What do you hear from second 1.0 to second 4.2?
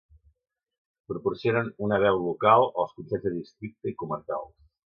Proporcionen una veu local als consells de districte i